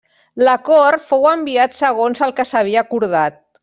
L'acord 0.47 1.05
fou 1.11 1.29
enviat 1.33 1.79
segons 1.83 2.27
el 2.31 2.37
que 2.41 2.51
s'havia 2.55 2.87
acordat. 2.87 3.43